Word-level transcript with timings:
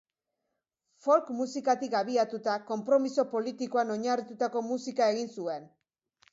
Folk 1.07 1.29
musikatik 1.41 1.97
abiatuta, 1.99 2.57
konpromiso 2.71 3.27
politikoan 3.37 3.95
oinarritutako 3.99 4.67
musika 4.73 5.15
egin 5.17 5.33
zuen. 5.41 5.73